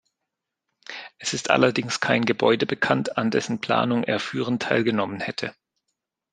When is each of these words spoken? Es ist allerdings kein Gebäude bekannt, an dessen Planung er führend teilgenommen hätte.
Es 1.19 1.35
ist 1.35 1.51
allerdings 1.51 1.99
kein 1.99 2.25
Gebäude 2.25 2.65
bekannt, 2.65 3.19
an 3.19 3.29
dessen 3.29 3.61
Planung 3.61 4.03
er 4.03 4.19
führend 4.19 4.59
teilgenommen 4.63 5.19
hätte. 5.19 5.53